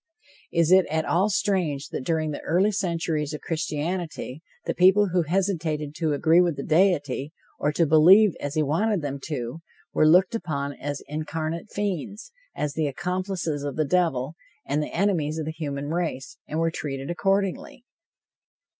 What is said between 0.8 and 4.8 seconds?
at all strange that during the early centuries of Christianity, the